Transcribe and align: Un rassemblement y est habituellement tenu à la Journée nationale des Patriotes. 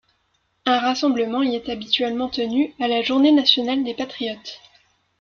Un 0.65 0.79
rassemblement 0.79 1.43
y 1.43 1.53
est 1.55 1.69
habituellement 1.69 2.27
tenu 2.27 2.73
à 2.79 2.87
la 2.87 3.03
Journée 3.03 3.31
nationale 3.31 3.83
des 3.83 3.93
Patriotes. 3.93 4.59